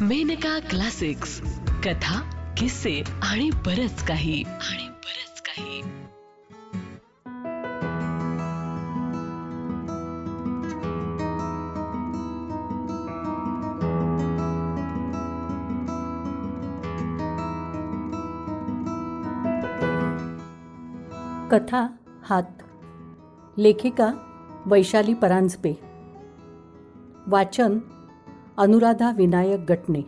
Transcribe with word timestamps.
Maneka 0.00 0.58
classics. 0.58 1.40
कथा 1.84 2.20
किस्से 2.56 3.02
आणि 3.22 3.50
बरच 3.50 4.04
काही. 4.04 4.42
आणि 4.42 4.88
बरच 4.88 5.42
काही. 5.42 5.82
कथा 21.50 21.86
हात. 22.24 22.62
लेखिका 23.58 24.12
वैशाली 24.66 25.14
परांजपे. 25.14 25.72
वाचन 27.26 27.78
अनुराधा 28.58 29.10
विनायक 29.10 29.60
गटणे. 29.72 30.02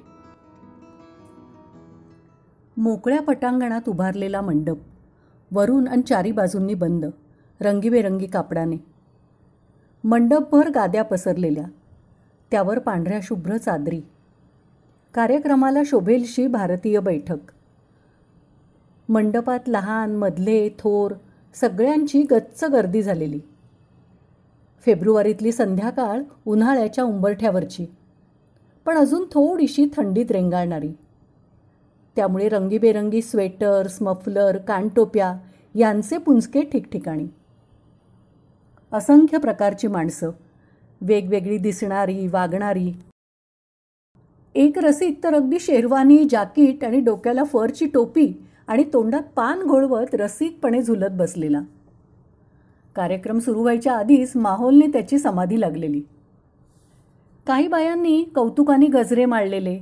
मोकळ्या 2.76 3.22
पटांगणात 3.22 3.88
उभारलेला 3.88 4.40
मंडप 4.40 4.76
वरून 5.52 5.88
आणि 5.88 6.02
चारी 6.02 6.32
बाजूंनी 6.32 6.74
बंद 6.74 7.06
रंगीबेरंगी 7.60 8.26
कापडाने. 8.26 8.76
मंडपभर 10.04 10.70
गाद्या 10.70 11.02
पसरलेल्या 11.04 11.64
त्यावर 12.50 12.78
पांढऱ्या 12.78 13.20
शुभ्र 13.22 13.56
चादरी. 13.56 14.02
कार्यक्रमाला 15.14 15.80
शोभेलशी 15.86 16.46
भारतीय 16.46 17.00
बैठक. 17.00 17.52
मंडपात 19.08 19.68
लहान 19.68 20.16
मधले 20.16 20.68
थोर 20.68 21.12
सगळ्यांची 21.54 22.22
गच्च 22.22 22.64
गर्दी 22.64 23.02
झालेली. 23.02 23.40
फेब्रुवारीतली 24.80 25.52
संध्याकाळ 25.52 26.22
उन्हाळ्याच्या 26.46 27.04
उंबरठ्यावरची. 27.04 27.86
पण 28.84 28.96
अजून 28.96 29.24
थोडीशी 29.24 29.86
थंडीत 29.96 30.30
रेंगाळणारी. 30.30 30.92
त्यामुळे 32.16 32.48
रंगीबेरंगी 32.48 33.22
स्वेटर्स 33.22 34.02
मफलर 34.02 34.58
कानटोप्या 34.58 35.34
यांचे 35.74 36.18
पुंजके 36.18 36.62
ठिकठिकाणी. 36.62 37.26
असंख्य 38.92 39.38
प्रकारची 39.38 39.86
माणसं 39.86 40.30
वेगवेगळी 41.00 41.58
दिसणारी 41.58 42.26
वागणारी. 42.26 42.92
एक 44.54 44.78
रसिक 44.78 45.24
तर 45.24 45.34
अगदी 45.34 45.58
शेरवानी 45.60 46.24
जाकीट 46.30 46.84
आणि 46.84 47.00
डोक्याला 47.00 47.44
फरची 47.44 47.86
टोपी 47.86 48.32
आणि 48.66 48.84
तोंडात 48.92 49.22
पान 49.36 49.62
घोळवत 49.62 50.14
रसिकपणे 50.14 50.82
झुलत 50.82 51.10
बसलेला. 51.12 51.60
कार्यक्रम 52.96 53.38
सुरू 53.38 53.60
व्हायच्या 53.60 53.92
आधीच 53.92 54.32
माहोलने 54.36 54.86
त्याची 54.86 55.18
समाधी 55.18 55.60
लागलेली. 55.60 56.02
काही 57.48 57.68
बायांनी 57.68 58.24
कौतुकाने 58.34 58.86
गजरे 58.86 59.24
माळलेले 59.24 59.80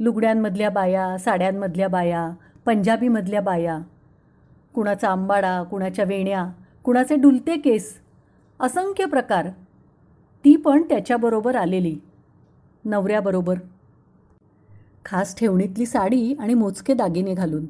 लुगड्यांमधल्या 0.00 0.70
बाया 0.70 1.18
साड्यांमधल्या 1.18 1.88
बाया 1.88 2.30
पंजाबीमधल्या 2.66 3.40
बाया. 3.40 3.78
कुणाचा 4.74 5.08
आंबाडा 5.08 5.62
कुणाच्या 5.62 6.04
वेण्या 6.04 6.48
कुणाचे 6.84 7.16
डुलते 7.16 7.56
केस. 7.56 7.94
असंख्य 8.60 9.04
प्रकार. 9.04 9.48
ती 10.44 10.56
पण 10.56 10.82
त्याच्याबरोबर 10.82 11.54
आलेली. 11.54 11.98
नवऱ्याबरोबर. 12.84 13.54
खास 15.04 15.38
ठेवणीतली 15.38 15.86
साडी 15.86 16.34
आणि 16.34 16.54
मोजके 16.54 16.94
दागिने 16.94 17.34
घालून. 17.34 17.66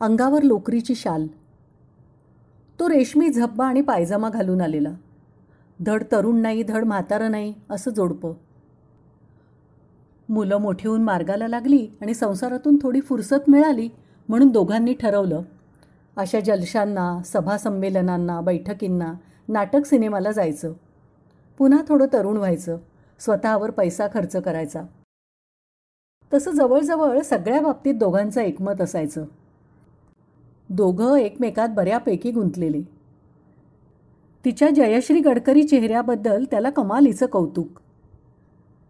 अंगावर 0.00 0.42
लोकरीची 0.42 0.94
शाल. 0.94 1.26
तो 2.80 2.88
रेशमी 2.88 3.28
झब्बा 3.28 3.66
आणि 3.66 3.80
पायजमा 3.80 4.30
घालून 4.30 4.60
आलेला. 4.60 4.90
धड 5.86 6.02
तरुण 6.12 6.36
नाही 6.36 6.62
धड 6.62 6.84
म्हातारं 6.84 7.30
नाही 7.30 7.54
असं 7.70 7.90
जोडपं. 7.90 8.32
मुलं 10.28 10.56
मोठी 10.56 10.88
होऊन 10.88 11.02
मार्गाला 11.02 11.48
लागली 11.48 11.88
आणि 12.00 12.14
संसारातून 12.14 12.76
थोडी 12.82 13.00
फुरसत 13.00 13.48
मिळाली 13.48 13.88
म्हणून 14.28 14.48
दोघांनी 14.48 14.94
ठरवलं. 14.94 15.42
अशा 16.16 16.40
जलशांना 16.40 17.22
सभासंमेलनांना 17.24 18.40
बैठकींना 18.40 19.14
नाटक 19.48 19.86
सिनेमाला 19.86 20.30
जायचं. 20.30 20.72
पुन्हा 21.58 21.82
थोडं 21.88 22.06
तरुण 22.12 22.36
व्हायचं 22.36 22.78
स्वतःवर 23.18 23.70
पैसा 23.70 24.06
खर्च 24.14 24.36
करायचा. 24.36 24.82
तसं 26.34 26.50
जवळजवळ 26.50 27.20
सगळ्या 27.20 27.60
बाबतीत 27.60 27.94
दोघांचं 27.94 28.40
एकमत 28.40 28.80
असायचं. 28.80 29.24
दोघं 30.68 31.16
एकमेकात 31.16 31.68
बऱ्यापैकी 31.68 32.30
गुंतलेले. 32.30 32.97
तिच्या 34.44 34.70
जयश्री 34.70 35.20
गडकरी 35.20 35.62
चेहऱ्याबद्दल 35.62 36.44
त्याला 36.50 36.70
कमालीचं 36.70 37.26
कौतुक. 37.26 37.80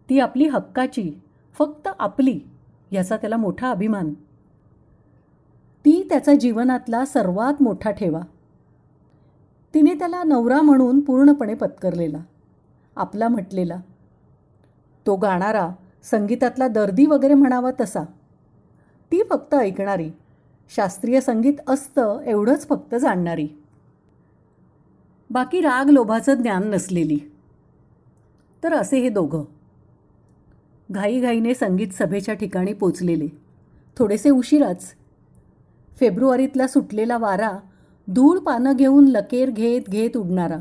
ती 0.09 0.19
आपली 0.19 0.47
हक्काची 0.47 1.11
फक्त 1.57 1.89
आपली 1.99 2.39
याचा 2.91 3.17
त्याला 3.17 3.37
मोठा 3.37 3.71
अभिमान. 3.71 4.13
ती 5.85 6.07
त्याचा 6.09 6.35
जीवनातला 6.35 7.05
सर्वात 7.05 7.61
मोठा 7.61 7.91
ठेवा. 7.91 8.21
तिने 9.73 9.93
त्याला 9.93 10.23
नवरा 10.23 10.61
म्हणून 10.61 10.99
पूर्णपणे 10.99 11.53
पत्करलेला. 11.53 12.17
आपला 12.95 13.27
म्हटलेला 13.27 13.81
तो 15.05 15.15
गाणारा 15.15 15.69
संगीतातला 16.03 16.67
दर्दी 16.67 17.05
वगैरे 17.05 17.33
म्हणावा 17.33 17.71
तसा. 17.81 18.03
ती 19.11 19.23
फक्त 19.29 19.55
ऐकणारी. 19.55 20.11
शास्त्रीय 20.75 21.21
संगीत 21.21 21.53
असतं 21.67 22.19
एवढंच 22.19 22.67
फक्त 22.67 22.95
जाणणारी. 22.95 23.58
बाकी 25.31 25.61
राग 25.61 25.89
लोभाचं 25.89 26.33
ज्ञान 26.33 26.69
नसलेली. 26.69 27.19
तर 28.63 28.73
असे 28.73 28.99
हे 28.99 29.09
दोघं. 29.09 29.43
घाईघाईने 30.91 31.53
संगीत 31.53 31.87
सभेच्या 31.91 32.33
ठिकाणी 32.33 32.73
पोचलेले. 32.73 33.27
थोडेसे 33.97 34.29
उशिराच. 34.29 34.93
फेब्रुवारीतला 35.99 36.67
सुटलेला 36.67 37.17
वारा 37.17 37.51
धूळ 38.07 38.39
पानं 38.39 38.75
घेऊन 38.75 39.07
लकेर 39.07 39.49
घेत 39.49 39.81
घेत 39.89 40.17
उडणारा. 40.17 40.57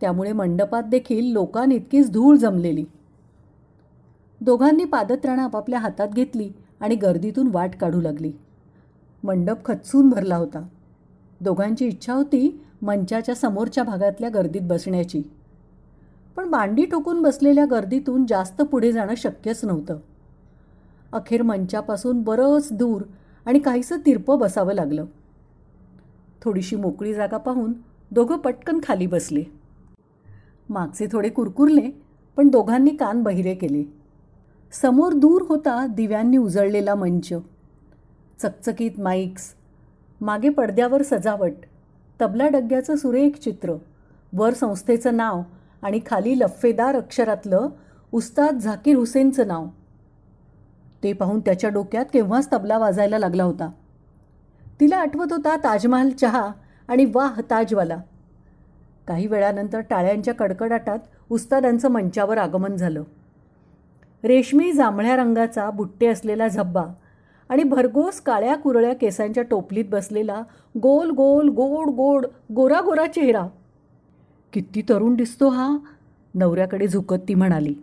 त्यामुळे 0.00 0.32
मंडपात 0.32 0.82
देखील 0.82 1.32
लोकांइतकीच 1.32 2.10
धूळ 2.10 2.36
जमलेली. 2.36 2.84
दोघांनी 4.40 4.84
पादत्राणं 4.84 5.42
आपापल्या 5.42 5.78
हातात 5.78 6.08
घेतली 6.08 6.52
आणि 6.80 6.94
गर्दीतून 6.94 7.48
वाट 7.52 7.70
काढू 7.80 8.00
लागली. 8.00 8.32
मंडप 9.24 9.64
खचून 9.64 10.08
भरला 10.08 10.36
होता. 10.36 10.68
दोघांची 11.40 11.86
इच्छा 11.86 12.12
होती 12.12 12.64
मंचाच्या 12.82 13.34
समोरच्या 13.34 13.84
भागातल्या 13.84 14.30
गर्दीत 14.30 14.60
बसण्याची. 14.64 15.22
पण 16.36 16.44
मांडी 16.44 16.84
टोकून 16.84 17.22
बसलेल्या 17.22 17.64
गर्दीतून 17.64 18.26
जास्त 18.26 18.62
पुढे 18.62 18.92
जाणं 18.92 19.14
शक्यच 19.16 19.64
नव्हतं. 19.64 19.98
अखेर 21.12 21.42
मंचापासून 21.42 22.22
बरंच 22.22 22.68
दूर 22.72 23.02
आणि 23.46 23.58
काहीसं 23.58 23.96
तिरपं 24.06 24.38
बसावं 24.38 24.72
लागलं. 24.72 25.04
थोडीशी 26.42 26.76
मोकळी 26.76 27.14
जागा 27.14 27.36
पाहून 27.36 27.72
दोघं 28.10 28.36
पटकन 28.36 28.80
खाली 28.88 29.06
बसले. 29.06 29.44
मागचे 30.68 31.06
थोडे 31.12 31.28
कुरकुरले 31.28 31.90
पण 32.36 32.48
दोघांनी 32.48 32.90
कान 32.90 33.22
बहिरे 33.22 33.54
केले. 33.54 33.84
समोर 34.72 35.12
दूर 35.12 35.42
होता 35.48 35.86
दिव्यांनी 35.86 36.36
उजळलेला 36.36 36.94
मंच. 36.94 37.28
चकचकीत 38.42 39.00
माईक्स 39.00 39.54
मागे 40.20 40.48
पडद्यावर 40.48 41.02
सजावट 41.02 41.52
तबला 42.22 42.48
डग्ग्याचं 42.48 42.96
सुरेख 42.96 43.30
चित्र 43.30 43.74
वर 44.32 44.54
संस्थेचं 44.54 45.16
नाव 45.16 45.42
आणि 45.82 46.00
खाली 46.06 46.38
लफ्फेदार 46.38 46.96
अक्षरातलं 46.96 47.68
उस्ताद 48.12 48.58
झाकीर 48.58 48.96
हुसेनचं 48.96 49.46
नाव. 49.46 49.66
ते 51.02 51.12
पाहून 51.12 51.40
त्याच्या 51.40 51.70
डोक्यात 51.70 52.04
केव्हाच 52.12 52.48
तबला 52.52 52.78
वाजायला 52.78 53.18
लागला 53.18 53.44
होता. 53.44 53.70
तिला 54.80 54.96
आठवत 54.96 55.32
होता 55.32 55.56
ताजमहाल 55.56 56.10
चहा 56.10 56.50
आणि 56.88 57.04
वाह 57.14 57.40
ताजवाला 57.50 57.96
काही 59.08 59.26
वेळानंतर 59.26 59.80
टाळ्यांच्या 59.80 60.34
कडकडाटात 60.34 60.98
उस्तादांचं 61.30 61.88
मंचावर 61.88 62.38
आगमन 62.38 62.76
झालं. 62.76 63.02
रेशमी 64.24 64.72
जांभळ्या 64.72 65.16
रंगाचा 65.16 65.70
बुट्टे 65.70 66.06
असलेला 66.06 66.48
झब्बा 66.48 66.84
आणि 67.48 67.62
भरघोस 67.62 68.20
काळ्या 68.20 68.56
कुरळ्या 68.56 68.94
केसांच्या 68.94 69.42
टोपलीत 69.42 69.84
बसलेला 69.90 70.42
गोल 70.82 71.10
गोल 71.10 71.48
गोड 71.48 71.88
गोड 71.88 72.26
गोरा 72.54 72.80
गोरा 72.80 73.06
चेहरा. 73.06 73.46
किती 74.52 74.82
तरुण 74.88 75.14
दिसतो 75.14 75.48
हा 75.48 75.76
नवऱ्याकडे 76.34 76.88
झुकत 76.88 77.16
ती 77.28 77.34
म्हणाली. 77.34 77.74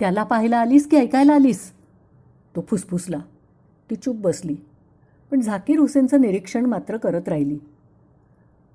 त्याला 0.00 0.22
पाहायला 0.22 0.56
आलीस 0.56 0.88
की 0.88 0.96
ऐकायला 0.96 1.34
आलीस? 1.34 1.72
तो 2.56 2.64
फुसफुसला. 2.68 3.18
ती 3.90 3.94
चूप 3.94 4.16
बसली. 4.16 4.56
पण 5.30 5.40
झाकीर 5.40 5.78
हुसेनचं 5.78 6.20
निरीक्षण 6.20 6.66
मात्र 6.66 6.96
करत 6.96 7.28
राहिली. 7.28 7.58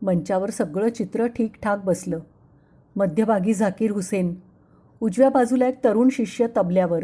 मंचावर 0.01 0.49
सगळं 0.49 0.89
चित्र 0.89 1.27
ठीकठाक 1.27 1.85
बसलं. 1.85 2.19
मध्यभागी 2.95 3.53
झाकीर 3.53 3.91
हुसेन 3.91 4.35
उजव्या 5.01 5.29
बाजूला 5.29 5.67
एक 5.67 5.83
तरुण 5.83 6.09
शिष्य 6.11 6.47
तबल्यावर 6.57 7.03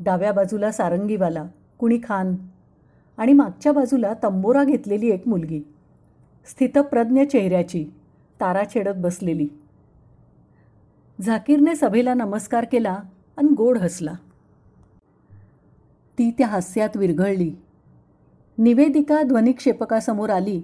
डाव्या 0.00 0.32
बाजूला 0.32 0.72
सारंगीवाला 0.72 1.44
कुणी 1.82 1.98
खान. 2.04 2.36
आणि 3.16 3.32
मागच्या 3.32 3.72
बाजूला 3.72 4.12
तंबोरा 4.22 4.64
घेतलेली 4.64 5.10
एक 5.10 5.28
मुलगी. 5.28 5.62
स्थितप्रज्ञ 6.46 7.24
चेहऱ्याची. 7.24 7.84
तारा 8.40 8.62
छेडत 8.74 8.92
बसलेली. 8.96 9.48
झाकीरने 11.20 11.74
सभेला 11.74 12.14
नमस्कार 12.14 12.64
केला 12.72 12.98
आणि 13.36 13.54
गोड 13.54 13.78
हसला. 13.78 14.12
ती 16.18 16.30
त्या 16.30 16.46
हास्यात 16.46 16.96
विरघळली. 16.96 17.54
निवेदिका 18.58 19.22
ध्वनिक्षेपकासमोर 19.22 20.30
आली 20.30 20.62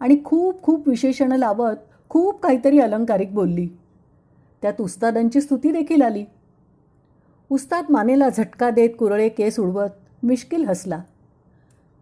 आणि 0.00 0.16
खूप 0.24 0.62
खूप 0.62 0.88
विशेषणं 0.88 1.36
लावत 1.36 1.76
खूप 2.08 2.40
काहीतरी 2.40 2.78
अलंकारिक 2.78 3.34
बोलली. 3.34 3.68
त्यात 4.62 4.80
उस्तादांची 4.80 5.40
स्तुती 5.40 5.72
देखील 5.72 6.02
आली. 6.02 6.24
उस्ताद 7.50 7.84
मानेला 7.90 8.28
झटका 8.28 8.70
देत 8.70 8.90
कुरळे 8.98 9.28
केस 9.28 9.60
उडवत 9.60 9.90
मिश्किल 10.24 10.64
हसला. 10.64 11.02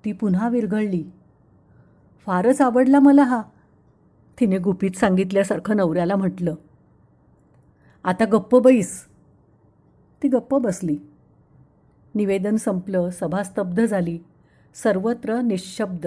ती 0.04 0.12
पुन्हा 0.12 0.48
विरघळली. 0.48 1.04
फारच 2.26 2.60
आवडला 2.60 3.00
मला 3.00 3.22
हा 3.22 3.42
तिने 4.40 4.58
गुपित 4.58 4.90
सांगितल्यासारखं 4.90 5.76
नवऱ्याला 5.76 6.16
म्हटलं. 6.16 6.54
आता 8.04 8.24
गप्प 8.24 8.56
बैस. 8.56 9.04
ती 10.22 10.28
गप्प 10.28 10.54
बसली. 10.54 10.96
निवेदन 12.14 12.56
संपलं 12.56 13.10
सभा 13.10 13.42
स्तब्ध 13.42 13.84
झाली 13.84 14.18
सर्वत्र 14.74 15.40
निशब्द. 15.40 16.06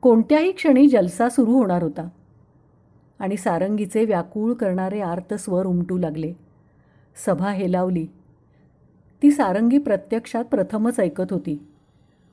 कोणत्याही 0.00 0.52
क्षणी 0.52 0.88
जलसा 0.88 1.28
सुरू 1.28 1.52
होणार 1.52 1.82
होता. 1.82 2.08
आणि 3.18 3.36
सारंगीचे 3.36 4.04
व्याकुळ 4.04 4.52
करणारे 4.52 5.00
आर्त 5.00 5.34
स्वर 5.34 5.66
उमटू 5.66 5.98
लागले. 5.98 6.32
सभा 7.26 7.50
हेलावली. 7.50 8.06
ती 9.22 9.30
सारंगी 9.30 9.78
प्रत्यक्षात 9.78 10.44
प्रथमच 10.44 11.00
ऐकत 11.00 11.24
होती. 11.30 11.68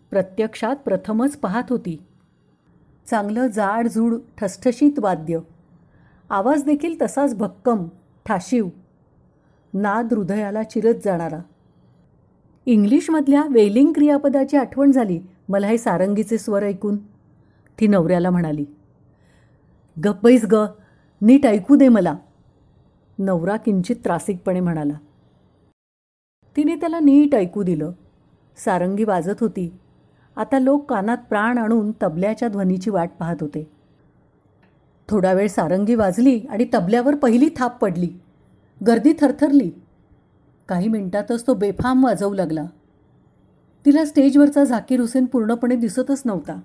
प्रत्यक्षात 0.10 0.76
प्रथमच 0.76 1.38
पाहत 1.38 1.64
होती. 1.70 2.04
चांगलं 3.06 3.48
जाडझूड 3.48 4.16
ठसठशीत 4.38 5.00
वाद्य. 5.00 5.40
आवाज 6.30 6.64
देखील 6.64 7.02
तसाच 7.02 7.36
भक्कम 7.36 7.88
ठाशीव. 8.26 8.70
नाद 9.74 10.14
हृदयाला 10.14 10.64
चिरत 10.64 10.96
जाणारा. 11.06 11.40
इंग्लिशमधल्या 12.66 13.44
वेलिंग 13.52 13.94
क्रियापदाची 13.94 14.58
आठवण 14.58 14.92
झाली 14.92 15.20
मला 15.50 15.68
हे 15.68 15.78
सारंगीचे 15.78 16.38
स्वर 16.38 16.64
ऐकून. 16.64 16.98
ती 17.80 17.88
नवऱ्याला 17.88 18.30
म्हणाली 18.30 18.66
गप्पैस 20.06 20.46
ग 20.52 20.66
नीट 21.22 21.46
ऐकू 21.46 21.76
दे 21.76 21.88
मला. 21.88 22.16
नवरा 23.20 23.58
किंचित 23.58 23.96
त्रासिकपणे 23.96 24.60
म्हणाला 24.60 24.94
तिने 26.56 26.76
त्याला 26.76 27.00
नीट 27.00 27.36
ऐकू 27.36 27.64
दिलं. 27.64 27.92
सारंगी 28.58 29.04
वाजत 29.04 29.42
होती. 29.42 29.78
आता 30.36 30.60
लोक 30.60 30.90
कानात 30.90 31.18
प्राण 31.30 31.58
आणून 31.58 31.92
तबल्याच्या 32.04 32.48
ध्वनीची 32.48 32.90
वाट 32.90 33.10
पाहत 33.20 33.36
होते. 33.42 33.72
थोडा 35.10 35.34
वेळ 35.34 35.48
सारंगी 35.48 35.96
वाजली 35.96 36.40
आणि 36.40 36.66
तबल्यावर 36.74 37.16
पहिली 37.16 37.50
थाप 37.56 37.82
पडली. 37.82 38.10
गर्दी 38.88 39.14
थरथरली. 39.20 39.72
काही 40.68 40.88
मिनिटातच 40.88 41.48
तो 41.48 41.54
बेफाम 41.54 42.04
वाजवू 42.04 42.34
लागला. 42.34 42.66
तिला 43.86 44.06
स्टेजवरचा 44.06 44.64
झाकीर 44.64 45.00
हुसेन 45.00 45.26
पूर्णपणे 45.26 45.76
दिसतच 45.76 46.22
नव्हता. 46.26 46.60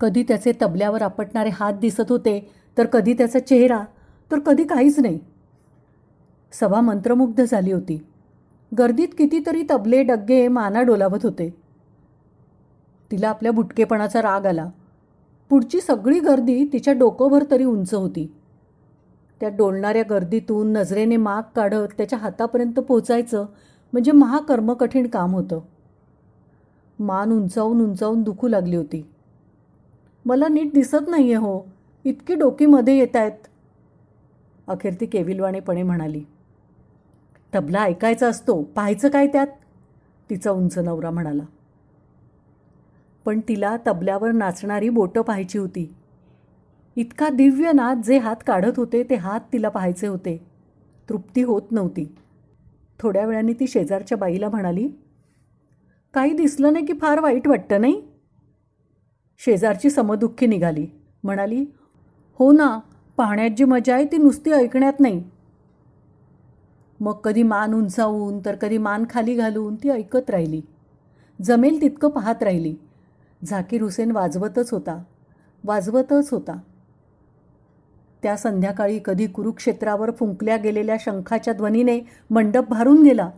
कधी 0.00 0.22
त्याचे 0.22 0.52
तबल्यावर 0.62 1.02
आपटणारे 1.02 1.48
हात 1.48 1.72
दिसत 1.72 2.02
होते 2.08 2.50
तर 2.78 2.86
कधी 2.86 3.12
त्याचा 3.12 3.38
चेहरा 3.38 3.84
तर 4.32 4.38
कधी 4.38 4.64
काहीच 4.64 4.98
नाही. 4.98 5.18
सभा 6.52 6.80
मंत्रमुग्ध 6.80 7.44
झाली 7.44 7.72
होती. 7.72 8.06
गर्दीत 8.78 9.08
कितीतरी 9.18 9.62
तबले 9.70 10.02
डग्गे 10.02 10.48
माना 10.48 10.82
डोलावत 10.82 11.18
होते. 11.22 11.54
तिला 13.10 13.28
आपल्या 13.28 13.52
बुटकेपणाचा 13.52 14.22
राग 14.22 14.46
आला. 14.46 14.70
पुढची 15.48 15.80
सगळी 15.80 16.20
गर्दी 16.20 16.68
तिच्या 16.72 16.94
डोकोभर 16.94 17.44
तरी 17.50 17.64
उंच 17.64 17.94
होती. 17.94 18.32
त्या 19.40 19.48
डोलणाऱ्या 19.48 20.02
गर्दीतून 20.10 20.72
नजरेने 20.72 21.16
माग 21.16 21.42
काढत 21.56 21.92
त्याच्या 21.96 22.18
हातापर्यंत 22.18 22.74
पोचायचं 22.74 23.46
म्हणजे 23.92 24.12
महाकर्मकठीण 24.12 25.06
काम 25.06 25.34
होतं. 25.34 25.60
मान 26.98 27.32
उंचावून 27.32 27.80
उंचावून 27.80 28.22
दुखू 28.22 28.48
लागली 28.48 28.76
होती. 28.76 29.06
मला 30.24 30.48
नीट 30.48 30.74
दिसत 30.74 31.08
नाही 31.08 31.24
आहे 31.24 31.34
हो. 31.34 31.60
इतकी 32.04 32.34
डोकीमध्ये 32.34 32.98
येत 32.98 33.16
आहेत 33.16 33.46
अखेर 34.66 34.94
ती 35.00 35.06
केविलवाणेपणे 35.06 35.82
म्हणाली. 35.82 36.24
तबला 37.56 37.82
ऐकायचा 37.82 38.28
असतो 38.28 38.62
पाहायचं 38.62 39.08
काय 39.08 39.26
त्यात? 39.26 39.46
तिचा 40.30 40.50
उंच 40.50 40.78
नवरा 40.78 41.10
म्हणाला. 41.10 41.42
पण 43.24 43.40
तिला 43.48 43.76
तबल्यावर 43.86 44.32
नाचणारी 44.32 44.88
बोटं 44.88 45.22
पाहायची 45.22 45.58
होती. 45.58 45.94
इतका 46.96 47.28
दिव्य 47.28 47.72
नाच 47.72 48.06
जे 48.06 48.18
हात 48.18 48.36
काढत 48.46 48.72
होते 48.76 49.02
ते 49.02 49.14
हात 49.14 49.40
तिला 49.52 49.68
पाहायचे 49.68 50.06
होते. 50.06 50.46
तृप्ती 51.08 51.42
होत 51.42 51.62
नव्हती. 51.70 52.16
थोड्या 53.00 53.26
वेळाने 53.26 53.52
ती 53.52 53.66
शेजारच्या 53.66 54.18
बाईला 54.18 54.48
म्हणाली 54.48 54.88
काही 56.14 56.32
दिसलं 56.32 56.72
नाही 56.72 56.86
की 56.86 56.92
फार 56.92 57.20
वाईट 57.20 57.48
वाटतं 57.48 57.80
नाही? 57.80 58.02
शेजारची 59.38 59.90
समदुःखी 59.90 60.46
निघाली. 60.46 60.86
म्हणाली 61.24 61.64
हो 62.38 62.52
ना 62.52 62.78
पाहण्यात 63.16 63.50
जी 63.50 63.64
मजा 63.64 63.94
आहे 63.94 64.04
ती 64.04 64.16
नुसती 64.16 64.50
ऐकण्यात 64.50 65.00
नाही. 65.00 65.24
मग 67.00 67.12
कधी 67.12 67.42
मान 67.42 67.74
उंचावून 67.74 68.38
तर 68.44 68.54
कधी 68.54 68.78
मान 68.78 69.04
खाली 69.10 69.34
घालून 69.34 69.76
ती 69.76 69.90
ऐकत 69.90 70.30
राहिली. 70.30 70.60
जमेल 71.42 71.80
तितकं 71.80 72.08
पाहत 72.08 72.42
राहिली. 72.42 72.76
झाकीर 73.44 73.82
हुसेन 73.82 74.10
वाजवतच 74.10 74.72
होता. 74.72 75.02
वाजवतच 75.64 76.30
होता. 76.30 76.58
त्या 78.22 78.36
संध्याकाळी 78.36 79.00
कधी 79.04 79.26
कुरुक्षेत्रावर 79.26 80.10
फुंकल्या 80.10 80.56
गेलेल्या 80.56 80.96
शंखाच्या 81.00 81.54
ध्वनीने 81.54 82.00
मंडप 82.30 82.68
भारून 82.68 83.02
गेला 83.02 83.30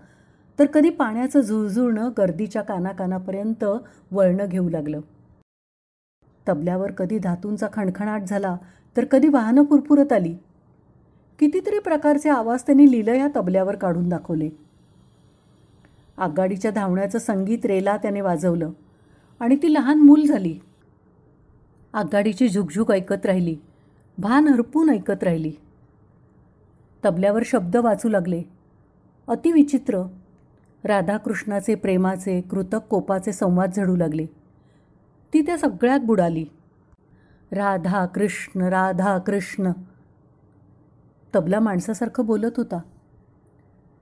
तर 0.58 0.66
कधी 0.66 0.90
पाण्याचं 0.90 1.40
झुळझुळणं 1.40 2.10
गर्दीच्या 2.18 2.62
कानाकानापर्यंत 2.62 3.64
वळणं 4.10 4.46
घेऊ 4.46 4.68
लागलं. 4.68 5.00
तबल्यावर 6.48 6.90
कधी 6.90 7.18
धातूंचा 7.18 7.66
खणखणाट 7.72 8.22
झाला 8.22 8.56
तर 8.96 9.04
कधी 9.04 9.28
वाहनं 9.28 9.64
पुरपुरत 9.64 10.12
आली. 10.12 10.36
कितीतरी 11.38 11.78
प्रकारचे 11.78 12.30
आवाज 12.30 12.62
त्यांनी 12.62 12.90
लिलं 12.90 13.14
या 13.14 13.28
तबल्यावर 13.36 13.76
काढून 13.76 14.08
दाखवले. 14.08 14.50
आगगाडीच्या 16.18 16.70
धावण्याचं 16.70 17.18
संगीत 17.18 17.66
रेला 17.66 17.96
त्याने 17.96 18.20
वाजवलं 18.20 18.70
आणि 19.40 19.56
ती 19.56 19.74
लहान 19.74 19.98
मूल 19.98 20.26
झाली. 20.26 20.58
आगगाडीची 21.92 22.48
झुकझुक 22.48 22.92
ऐकत 22.92 23.26
राहिली. 23.26 23.56
भान 24.18 24.48
हरपून 24.48 24.90
ऐकत 24.90 25.22
राहिली. 25.22 25.52
तबल्यावर 27.04 27.42
शब्द 27.44 27.76
वाचू 27.76 28.08
लागले. 28.08 28.42
अतिविचित्र. 29.28 30.02
राधाकृष्णाचे 30.84 31.74
प्रेमाचे 31.74 32.40
कृतक 32.40 32.76
कोपाचे 32.76 33.32
संवाद 33.32 33.70
झडू 33.76 33.96
लागले. 33.96 34.26
ती 35.32 35.40
त्या 35.40 35.58
सगळ्यात 35.58 36.00
बुडाली. 36.00 36.44
राधा 37.52 38.06
कृष्ण 38.06 38.60
राधा 38.60 39.18
कृष्ण 39.18 39.70
तबला 41.34 41.60
माणसासारखं 41.60 42.26
बोलत 42.26 42.50
होता. 42.56 42.80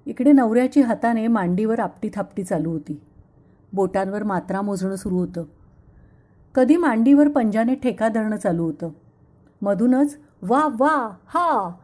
इकडे 0.07 0.33
नवऱ्याची 0.33 0.81
हाताने 0.81 1.27
मांडीवर 1.27 1.81
आपटी 1.81 2.11
थापटी 2.15 2.45
चालू 2.45 2.71
होती. 2.71 3.01
बोटांवर 3.73 4.23
मात्रा 4.23 4.61
मोजणं 4.61 4.97
सुरू 4.97 5.17
होतं. 5.17 5.45
कधी 6.55 6.77
मांडीवर 6.77 7.29
पंजाने 7.29 7.75
ठेका 7.75 8.09
धरणं 8.09 8.37
चालू 8.37 8.65
होतं. 8.65 8.89
मधूनच 9.63 10.19
वा 10.43 10.69
वा 10.79 11.17
हा! 11.27 11.75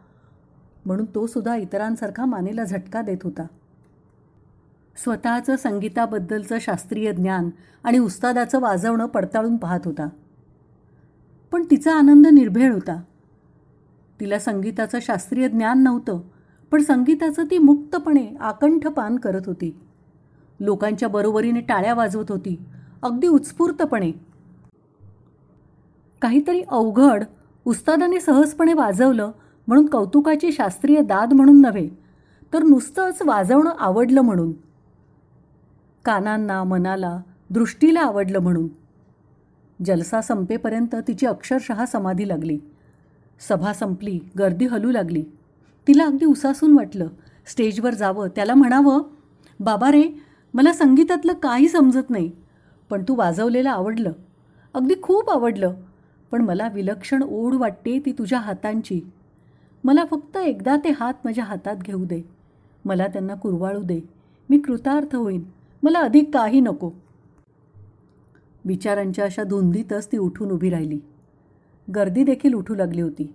म्हणून 0.86 1.06
तो 1.14 1.26
सुद्धा 1.26 1.56
इतरांसारखा 1.56 2.24
मानेला 2.24 2.64
झटका 2.64 3.02
देत 3.02 3.18
होता. 3.22 3.46
स्वतःचं 4.96 5.56
संगीताबद्दलचं 5.56 6.56
शास्त्रीय 6.60 7.12
ज्ञान 7.12 7.50
आणि 7.84 7.98
उस्तादाचं 7.98 8.60
वाजवणं 8.60 9.06
पडताळून 9.06 9.56
पाहत 9.56 9.80
होता. 9.84 10.08
पण 11.52 11.64
तिचा 11.70 11.94
आनंद 11.94 12.26
निर्भेळ 12.26 12.72
होता. 12.72 13.02
तिला 14.22 14.38
संगीताचं 14.38 14.98
शास्त्रीय 15.02 15.48
ज्ञान 15.48 15.82
नव्हतं 15.82 16.20
पण 16.70 16.82
संगीताचं 16.82 17.44
ती 17.44 17.58
मुक्तपणे 17.58 18.36
आकंठ 18.40 18.86
पान 18.86 19.16
करत 19.16 19.40
होती. 19.46 19.80
लोकांच्या 20.60 21.08
बरोबरीने 21.08 21.60
टाळ्या 21.60 21.94
वाजवत 21.94 22.24
होती 22.28 22.64
अगदी 23.02 23.26
उत्स्फूर्तपणे. 23.26 24.12
काहीतरी 26.22 26.62
अवघड 26.62 27.24
उस्तादाने 27.64 28.20
सहजपणे 28.20 28.72
वाजवलं 28.72 29.30
म्हणून 29.66 29.86
कौतुकाची 29.86 30.52
शास्त्रीय 30.52 31.00
दाद 31.00 31.32
म्हणून 31.32 31.60
नव्हे 31.60 31.88
तर 32.52 32.62
नुसतंच 32.62 33.22
वाजवणं 33.26 33.70
आवडलं 33.78 34.20
म्हणून. 34.20 34.52
कानांना 36.04 36.64
मनाला 36.64 37.20
दृष्टीला 37.50 38.00
आवडलं 38.00 38.38
म्हणून. 38.38 38.68
जलसा 39.84 40.20
संपेपर्यंत 40.20 40.96
तिची 41.08 41.26
अक्षरशः 41.26 41.84
समाधी 41.84 42.28
लागली. 42.28 42.58
सभा 43.48 43.72
संपली 43.72 44.18
गर्दी 44.38 44.66
हलू 44.66 44.90
लागली. 44.90 45.24
तिला 45.86 46.04
अगदी 46.04 46.24
उसासून 46.24 46.76
वाटलं. 46.76 47.08
स्टेजवर 47.46 47.94
जावं 47.94 48.28
त्याला 48.28 48.54
म्हणावं 48.54 49.02
बाबा 49.60 49.90
रे 49.90 50.04
मला 50.54 50.72
संगीतातलं 50.72 51.32
काही 51.32 51.68
समजत 51.68 52.10
नाही 52.10 52.30
पण 52.90 53.02
तू 53.02 53.14
वाजवलेलं 53.14 53.70
आवडलं. 53.70 54.12
अगदी 54.74 54.94
खूप 55.02 55.30
आवडलं 55.30 55.74
पण 56.30 56.42
मला 56.42 56.68
विलक्षण 56.74 57.22
ओढ 57.22 57.54
वाटते 57.54 57.98
ती 58.06 58.12
तुझ्या 58.12 58.38
हातांची. 58.38 59.00
मला 59.84 60.04
फक्त 60.10 60.36
एकदा 60.36 60.76
ते 60.76 60.90
हात 60.90 61.14
माझ्या 61.24 61.44
हातात 61.44 61.76
घेऊ 61.76 62.04
दे. 62.04 62.22
मला 62.84 63.06
त्यांना 63.06 63.34
कुरवाळू 63.34 63.82
दे. 63.82 64.00
मी 64.50 64.58
कृतार्थ 64.58 65.16
होईन. 65.16 65.42
मला 65.82 65.98
अधिक 65.98 66.34
काही 66.34 66.60
नको. 66.60 66.90
विचारांच्या 68.64 69.24
अशा 69.24 69.42
धुंदीतच 69.42 70.12
ती 70.12 70.18
उठून 70.18 70.50
उभी 70.50 70.70
राहिली. 70.70 71.00
गर्दी 71.94 72.24
देखील 72.24 72.54
उठू 72.54 72.74
लागली 72.74 73.00
होती. 73.00 73.34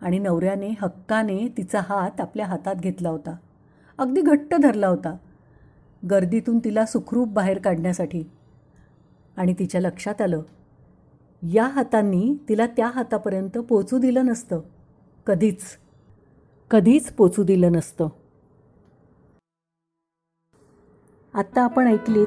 आणि 0.00 0.18
नवऱ्याने 0.18 0.68
हक्काने 0.68 1.48
तिचा 1.56 1.80
हात 1.80 2.20
आपल्या 2.20 2.46
हातात 2.46 2.74
घेतला 2.74 3.08
होता. 3.08 3.36
अगदी 3.98 4.20
घट्ट 4.20 4.54
धरला 4.54 4.88
होता. 4.88 5.16
गर्दीतून 6.10 6.58
तिला 6.58 6.86
सुखरूप 6.86 7.28
बाहेर 7.28 7.58
काढण्यासाठी. 7.58 8.24
आणि 9.36 9.54
तिच्या 9.58 9.80
लक्षात 9.80 10.22
आलं 10.22 10.42
या 11.42 11.64
हातांनी 11.64 12.34
तिला 12.48 12.66
त्या 12.66 12.86
हातापर्यंत 12.94 13.58
पोचू 13.58 13.98
दिलं 13.98 14.26
नसतं. 14.26 14.60
कधीच 15.26 15.62
कधीच 16.70 17.12
पोचू 17.12 17.42
दिलं 17.42 17.72
नसतं. 17.72 18.08
आत्ता 21.34 21.62
आपण 21.62 21.86
ऐकलीत 21.86 22.26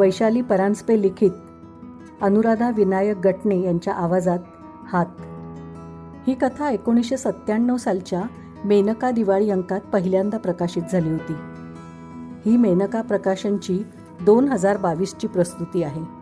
वैशाली 0.00 0.42
परांजपे 0.42 1.02
लिखित 1.02 1.30
अनुराधा 2.22 2.70
विनायक 2.70 3.16
गटणे 3.16 3.60
यांच्या 3.60 3.94
आवाजात 3.94 4.38
हात. 4.92 5.06
ही 6.26 6.34
कथा 6.34 6.70
एकोणीसशे 6.70 7.16
सत्त्याण्णव 7.16 7.76
सालच्या 7.76 8.22
मेनका 8.64 9.10
दिवाळी 9.10 9.50
अंकात 9.50 9.80
पहिल्यांदा 9.80 10.38
प्रकाशित 10.38 10.82
झाली 10.92 11.10
होती. 11.10 11.32
ही 12.46 12.56
मेनका 12.56 13.02
प्रकाशनची 13.02 13.82
दोन 14.24 14.48
हजार 14.48 14.76
बावीसची 14.76 15.26
प्रस्तुती 15.26 15.82
आहे. 15.82 16.21